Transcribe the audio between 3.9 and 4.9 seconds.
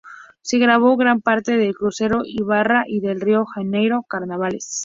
carnavales.